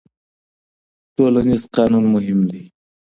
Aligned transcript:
ټولنيز 1.15 1.61
قانون 1.75 2.03
مهم 2.15 2.39
دی. 2.49 2.61